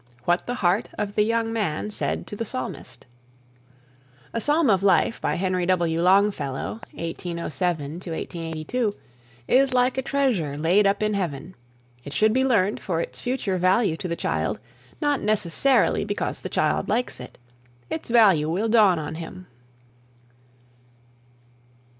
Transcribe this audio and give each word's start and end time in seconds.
WHAT 0.25 0.47
THE 0.47 0.55
HEART 0.55 0.89
OF 0.97 1.13
THE 1.13 1.21
YOUNG 1.21 1.53
MAN 1.53 1.91
SAID 1.91 2.25
TO 2.25 2.35
THE 2.35 2.43
PSALMIST. 2.43 3.05
"A 4.33 4.41
Psalm 4.41 4.67
of 4.71 4.81
Life," 4.81 5.21
by 5.21 5.35
Henry 5.35 5.67
W. 5.67 6.01
Longfellow 6.01 6.79
(1807 6.93 8.01
82), 8.07 8.95
is 9.47 9.75
like 9.75 9.99
a 9.99 10.01
treasure 10.01 10.57
laid 10.57 10.87
up 10.87 11.03
in 11.03 11.13
heaven. 11.13 11.53
It 12.03 12.13
should 12.13 12.33
be 12.33 12.43
learned 12.43 12.79
for 12.79 12.99
its 12.99 13.21
future 13.21 13.59
value 13.59 13.95
to 13.97 14.07
the 14.07 14.15
child, 14.15 14.57
not 14.99 15.21
necessarily 15.21 16.03
because 16.03 16.39
the 16.39 16.49
child 16.49 16.89
likes 16.89 17.19
it. 17.19 17.37
Its 17.91 18.09
value 18.09 18.49
will 18.49 18.69
dawn 18.69 18.97
on 18.97 19.13
him. 19.13 19.45